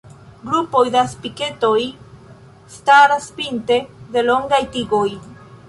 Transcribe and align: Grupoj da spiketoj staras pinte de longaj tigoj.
Grupoj 0.45 0.79
da 0.95 1.03
spiketoj 1.11 1.75
staras 2.79 3.29
pinte 3.39 3.81
de 4.17 4.25
longaj 4.33 4.63
tigoj. 4.77 5.07